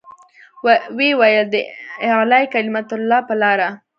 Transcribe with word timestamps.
ويې 0.97 1.09
ويل 1.19 1.45
د 1.53 1.55
اعلاى 2.07 2.43
کلمة 2.53 2.89
الله 2.97 3.19
په 3.27 3.33
لاره. 3.41 3.69